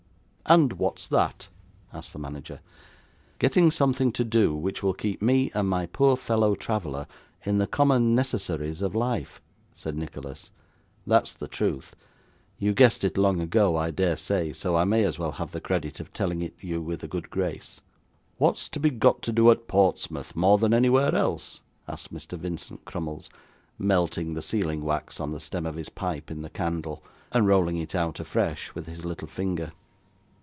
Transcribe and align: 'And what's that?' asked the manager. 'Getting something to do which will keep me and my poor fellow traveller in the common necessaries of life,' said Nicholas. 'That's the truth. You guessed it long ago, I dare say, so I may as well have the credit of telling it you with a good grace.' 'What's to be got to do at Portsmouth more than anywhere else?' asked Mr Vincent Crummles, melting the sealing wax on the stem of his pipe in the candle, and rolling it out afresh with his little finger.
'And 0.47 0.73
what's 0.73 1.07
that?' 1.07 1.47
asked 1.93 2.11
the 2.11 2.19
manager. 2.19 2.59
'Getting 3.39 3.71
something 3.71 4.11
to 4.11 4.25
do 4.25 4.53
which 4.53 4.83
will 4.83 4.93
keep 4.93 5.21
me 5.21 5.49
and 5.53 5.69
my 5.69 5.85
poor 5.85 6.17
fellow 6.17 6.55
traveller 6.55 7.07
in 7.45 7.57
the 7.57 7.67
common 7.67 8.13
necessaries 8.15 8.81
of 8.81 8.93
life,' 8.93 9.39
said 9.75 9.95
Nicholas. 9.95 10.51
'That's 11.07 11.33
the 11.35 11.47
truth. 11.47 11.95
You 12.57 12.73
guessed 12.73 13.05
it 13.05 13.17
long 13.17 13.39
ago, 13.39 13.77
I 13.77 13.91
dare 13.91 14.17
say, 14.17 14.51
so 14.51 14.75
I 14.75 14.83
may 14.83 15.05
as 15.05 15.17
well 15.17 15.33
have 15.33 15.53
the 15.53 15.61
credit 15.61 16.01
of 16.01 16.11
telling 16.11 16.41
it 16.41 16.53
you 16.59 16.81
with 16.81 17.01
a 17.01 17.07
good 17.07 17.29
grace.' 17.29 17.79
'What's 18.37 18.67
to 18.69 18.79
be 18.79 18.89
got 18.89 19.21
to 19.21 19.31
do 19.31 19.49
at 19.51 19.69
Portsmouth 19.69 20.35
more 20.35 20.57
than 20.57 20.73
anywhere 20.73 21.15
else?' 21.15 21.61
asked 21.87 22.13
Mr 22.13 22.37
Vincent 22.37 22.83
Crummles, 22.83 23.29
melting 23.79 24.33
the 24.33 24.41
sealing 24.41 24.81
wax 24.81 25.21
on 25.21 25.31
the 25.31 25.39
stem 25.39 25.65
of 25.65 25.75
his 25.75 25.87
pipe 25.87 26.29
in 26.29 26.41
the 26.41 26.49
candle, 26.49 27.01
and 27.31 27.47
rolling 27.47 27.77
it 27.77 27.95
out 27.95 28.19
afresh 28.19 28.75
with 28.75 28.85
his 28.87 29.05
little 29.05 29.29
finger. 29.29 29.71